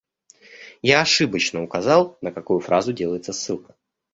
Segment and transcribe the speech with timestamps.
[0.81, 3.75] Я ошибочно указал, на какую фразу делается ссылка.